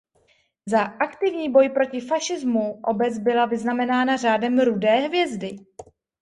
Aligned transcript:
Za 0.65 0.79
aktivní 0.99 1.49
boj 1.51 1.69
proti 1.69 1.99
fašismu 2.01 2.79
obec 2.83 3.17
byla 3.17 3.45
vyznamenána 3.45 4.17
Řádem 4.17 4.59
Rudé 4.59 4.91
hvězdy. 4.95 5.55